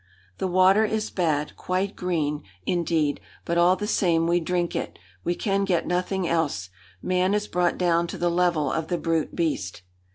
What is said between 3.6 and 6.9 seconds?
the same we drink it we can get nothing else.